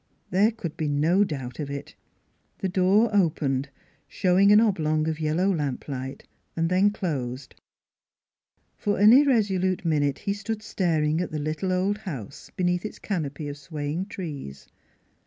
There 0.31 0.49
could 0.49 0.75
be 0.77 0.87
no 0.87 1.23
doubt 1.23 1.59
of 1.59 1.69
it. 1.69 1.93
The 2.57 2.69
door 2.69 3.11
opened, 3.15 3.69
showing 4.07 4.51
an 4.51 4.59
oblong 4.59 5.07
of 5.07 5.19
yellow 5.19 5.53
lamplight; 5.53 6.27
then 6.55 6.89
closed. 6.89 7.53
For 8.75 8.97
an 8.97 9.13
irresolute 9.13 9.85
min 9.85 10.01
ute 10.01 10.17
he 10.17 10.33
stood 10.33 10.63
staring 10.63 11.21
at 11.21 11.29
the 11.29 11.37
little 11.37 11.71
old 11.71 11.99
house 11.99 12.49
be 12.55 12.63
neath 12.63 12.83
its 12.83 12.97
canopy 12.97 13.47
of 13.47 13.57
swaying 13.57 14.07
trees. 14.07 14.67